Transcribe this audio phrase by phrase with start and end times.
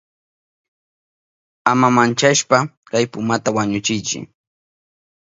[1.71, 2.57] Ama manchashpa
[2.89, 4.19] kay pumata wañuchiychi.